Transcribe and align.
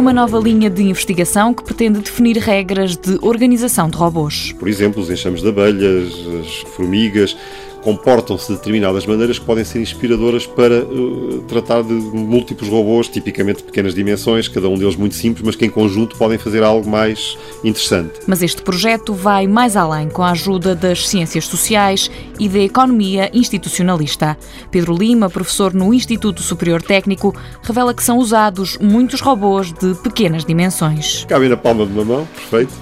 uma 0.00 0.14
nova 0.14 0.38
linha 0.38 0.70
de 0.70 0.82
investigação 0.82 1.52
que 1.52 1.62
pretende 1.62 2.00
definir 2.00 2.38
regras 2.38 2.96
de 2.96 3.18
organização 3.20 3.86
de 3.90 3.98
robôs. 3.98 4.50
Por 4.58 4.66
exemplo, 4.66 5.02
os 5.02 5.10
enxames 5.10 5.42
de 5.42 5.48
abelhas, 5.48 6.14
as 6.40 6.56
formigas, 6.74 7.36
comportam-se 7.82 8.48
de 8.48 8.58
determinadas 8.58 9.06
maneiras 9.06 9.38
que 9.38 9.44
podem 9.44 9.64
ser 9.64 9.80
inspiradoras 9.80 10.46
para 10.46 10.82
uh, 10.82 11.44
tratar 11.48 11.82
de 11.82 11.92
múltiplos 11.92 12.68
robôs, 12.68 13.08
tipicamente 13.08 13.58
de 13.58 13.64
pequenas 13.64 13.94
dimensões, 13.94 14.48
cada 14.48 14.68
um 14.68 14.76
deles 14.76 14.96
muito 14.96 15.14
simples, 15.14 15.44
mas 15.44 15.56
que 15.56 15.64
em 15.64 15.70
conjunto 15.70 16.16
podem 16.16 16.38
fazer 16.38 16.62
algo 16.62 16.88
mais 16.88 17.36
interessante. 17.64 18.20
Mas 18.26 18.42
este 18.42 18.62
projeto 18.62 19.14
vai 19.14 19.46
mais 19.46 19.76
além, 19.76 20.08
com 20.08 20.22
a 20.22 20.30
ajuda 20.30 20.74
das 20.74 21.08
ciências 21.08 21.46
sociais 21.46 22.10
e 22.38 22.48
da 22.48 22.60
economia 22.60 23.30
institucionalista. 23.32 24.36
Pedro 24.70 24.96
Lima, 24.96 25.30
professor 25.30 25.74
no 25.74 25.92
Instituto 25.92 26.42
Superior 26.42 26.82
Técnico, 26.82 27.34
revela 27.62 27.94
que 27.94 28.02
são 28.02 28.18
usados 28.18 28.78
muitos 28.78 29.20
robôs 29.20 29.72
de 29.72 29.94
pequenas 30.02 30.44
dimensões. 30.44 31.24
Cabem 31.28 31.48
na 31.48 31.56
palma 31.56 31.86
de 31.86 31.92
uma 31.92 32.04
mão, 32.04 32.28
perfeito 32.34 32.72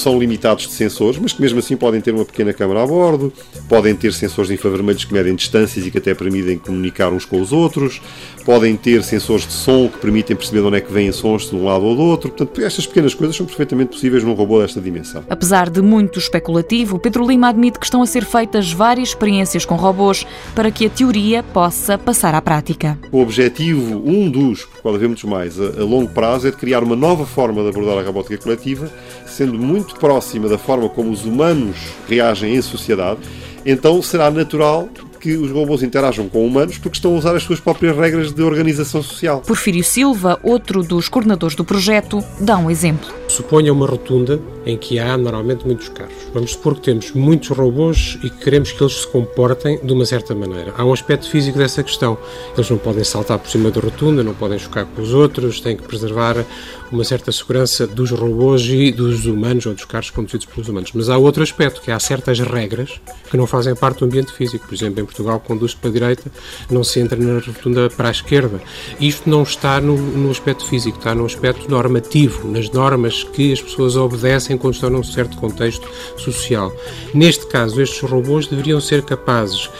são 0.00 0.18
limitados 0.18 0.66
de 0.66 0.72
sensores, 0.72 1.18
mas 1.18 1.32
que 1.32 1.40
mesmo 1.40 1.58
assim 1.58 1.76
podem 1.76 2.00
ter 2.00 2.14
uma 2.14 2.24
pequena 2.24 2.52
câmara 2.52 2.82
a 2.82 2.86
bordo, 2.86 3.32
podem 3.68 3.94
ter 3.94 4.12
sensores 4.12 4.50
infravermelhos 4.50 5.04
que 5.04 5.12
medem 5.12 5.34
distâncias 5.34 5.86
e 5.86 5.90
que 5.90 5.98
até 5.98 6.14
permitem 6.14 6.58
comunicar 6.58 7.12
uns 7.12 7.24
com 7.24 7.40
os 7.40 7.52
outros, 7.52 8.00
podem 8.44 8.76
ter 8.76 9.02
sensores 9.02 9.46
de 9.46 9.52
som 9.52 9.88
que 9.88 9.98
permitem 9.98 10.36
perceber 10.36 10.60
de 10.60 10.66
onde 10.66 10.76
é 10.78 10.80
que 10.80 10.92
vêm 10.92 11.10
sons 11.12 11.48
de 11.50 11.56
um 11.56 11.64
lado 11.64 11.84
ou 11.84 11.94
do 11.94 12.02
outro. 12.02 12.30
Portanto, 12.30 12.60
estas 12.62 12.86
pequenas 12.86 13.14
coisas 13.14 13.36
são 13.36 13.46
perfeitamente 13.46 13.90
possíveis 13.92 14.22
num 14.24 14.34
robô 14.34 14.60
desta 14.60 14.80
dimensão. 14.80 15.24
Apesar 15.28 15.70
de 15.70 15.80
muito 15.80 16.18
especulativo, 16.18 16.98
Pedro 16.98 17.26
Lima 17.26 17.48
admite 17.48 17.78
que 17.78 17.84
estão 17.84 18.02
a 18.02 18.06
ser 18.06 18.24
feitas 18.24 18.72
várias 18.72 19.08
experiências 19.10 19.64
com 19.64 19.76
robôs 19.76 20.26
para 20.54 20.70
que 20.70 20.86
a 20.86 20.90
teoria 20.90 21.42
possa 21.42 21.96
passar 21.96 22.34
à 22.34 22.42
prática. 22.42 22.98
O 23.10 23.20
objetivo, 23.20 24.02
um 24.04 24.30
dos, 24.30 24.64
porque 24.64 24.82
pode 24.82 24.96
haver 24.96 25.08
muitos 25.08 25.24
mais, 25.24 25.60
a, 25.60 25.80
a 25.80 25.84
longo 25.84 26.10
prazo, 26.12 26.48
é 26.48 26.50
de 26.50 26.56
criar 26.56 26.82
uma 26.82 26.96
nova 26.96 27.26
forma 27.26 27.62
de 27.62 27.68
abordar 27.68 27.98
a 27.98 28.02
robótica 28.02 28.38
coletiva, 28.38 28.90
sendo 29.26 29.54
muito 29.54 29.81
próxima 29.82 30.48
da 30.48 30.58
forma 30.58 30.88
como 30.88 31.10
os 31.10 31.24
humanos 31.24 31.76
reagem 32.08 32.54
em 32.54 32.62
sociedade. 32.62 33.20
Então 33.64 34.02
será 34.02 34.30
natural 34.30 34.88
que 35.20 35.36
os 35.36 35.50
robôs 35.52 35.82
interajam 35.82 36.28
com 36.28 36.44
humanos 36.44 36.78
porque 36.78 36.96
estão 36.96 37.14
a 37.14 37.18
usar 37.18 37.36
as 37.36 37.44
suas 37.44 37.60
próprias 37.60 37.96
regras 37.96 38.32
de 38.32 38.42
organização 38.42 39.02
social. 39.02 39.40
Porfírio 39.40 39.84
Silva, 39.84 40.38
outro 40.42 40.82
dos 40.82 41.08
coordenadores 41.08 41.54
do 41.54 41.64
projeto, 41.64 42.22
dá 42.40 42.58
um 42.58 42.68
exemplo. 42.68 43.21
Suponha 43.32 43.72
uma 43.72 43.86
rotunda 43.86 44.38
em 44.66 44.76
que 44.76 44.98
há 44.98 45.16
normalmente 45.16 45.64
muitos 45.64 45.88
carros. 45.88 46.12
Vamos 46.34 46.52
supor 46.52 46.74
que 46.74 46.82
temos 46.82 47.12
muitos 47.12 47.48
robôs 47.48 48.18
e 48.22 48.28
que 48.28 48.44
queremos 48.44 48.72
que 48.72 48.82
eles 48.82 49.00
se 49.00 49.06
comportem 49.06 49.80
de 49.82 49.90
uma 49.90 50.04
certa 50.04 50.34
maneira. 50.34 50.74
Há 50.76 50.84
um 50.84 50.92
aspecto 50.92 51.30
físico 51.30 51.56
dessa 51.56 51.82
questão. 51.82 52.18
Eles 52.54 52.68
não 52.68 52.76
podem 52.76 53.02
saltar 53.02 53.38
por 53.38 53.48
cima 53.48 53.70
da 53.70 53.80
rotunda, 53.80 54.22
não 54.22 54.34
podem 54.34 54.58
chocar 54.58 54.84
com 54.84 55.00
os 55.00 55.14
outros, 55.14 55.62
têm 55.62 55.78
que 55.78 55.82
preservar 55.82 56.44
uma 56.92 57.04
certa 57.04 57.32
segurança 57.32 57.86
dos 57.86 58.10
robôs 58.10 58.66
e 58.66 58.92
dos 58.92 59.24
humanos 59.24 59.64
ou 59.64 59.72
dos 59.72 59.86
carros 59.86 60.10
conduzidos 60.10 60.44
pelos 60.44 60.68
humanos. 60.68 60.90
Mas 60.92 61.08
há 61.08 61.16
outro 61.16 61.42
aspecto, 61.42 61.80
que 61.80 61.90
há 61.90 61.98
certas 61.98 62.38
regras 62.38 63.00
que 63.30 63.36
não 63.38 63.46
fazem 63.46 63.74
parte 63.74 64.00
do 64.00 64.04
ambiente 64.04 64.30
físico. 64.30 64.66
Por 64.66 64.74
exemplo, 64.74 65.00
em 65.00 65.06
Portugal, 65.06 65.40
conduz 65.40 65.72
para 65.72 65.88
a 65.88 65.92
direita, 65.92 66.30
não 66.70 66.84
se 66.84 67.00
entra 67.00 67.18
na 67.18 67.40
rotunda 67.40 67.88
para 67.88 68.08
a 68.08 68.12
esquerda. 68.12 68.60
Isto 69.00 69.30
não 69.30 69.42
está 69.42 69.80
no, 69.80 69.96
no 69.96 70.30
aspecto 70.30 70.66
físico, 70.66 70.98
está 70.98 71.14
no 71.14 71.24
aspecto 71.24 71.70
normativo, 71.70 72.46
nas 72.46 72.70
normas 72.70 73.21
que 73.24 73.52
as 73.52 73.60
pessoas 73.60 73.96
obedecem 73.96 74.56
quando 74.56 74.74
estão 74.74 74.90
num 74.90 75.02
certo 75.02 75.36
contexto 75.36 75.88
social. 76.16 76.72
Neste 77.14 77.46
caso, 77.46 77.80
estes 77.80 78.08
robôs 78.08 78.46
deveriam 78.46 78.80
ser 78.80 79.02
capazes 79.02 79.70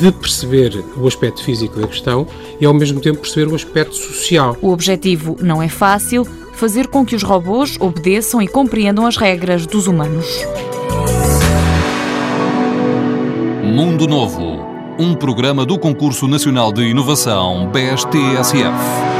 de 0.00 0.10
perceber 0.12 0.82
o 0.96 1.06
aspecto 1.06 1.42
físico 1.42 1.78
da 1.78 1.86
questão 1.86 2.26
e 2.60 2.64
ao 2.64 2.72
mesmo 2.72 3.00
tempo 3.00 3.20
perceber 3.20 3.50
o 3.50 3.54
aspecto 3.54 3.94
social. 3.94 4.56
O 4.62 4.70
objetivo 4.70 5.36
não 5.40 5.62
é 5.62 5.68
fácil, 5.68 6.26
fazer 6.54 6.88
com 6.88 7.04
que 7.04 7.14
os 7.14 7.22
robôs 7.22 7.76
obedeçam 7.80 8.40
e 8.40 8.48
compreendam 8.48 9.06
as 9.06 9.16
regras 9.16 9.66
dos 9.66 9.86
humanos. 9.86 10.26
Mundo 13.62 14.06
Novo, 14.06 14.64
um 14.98 15.14
programa 15.14 15.66
do 15.66 15.78
Concurso 15.78 16.28
Nacional 16.28 16.72
de 16.72 16.82
Inovação 16.82 17.68
BSTSF. 17.72 19.13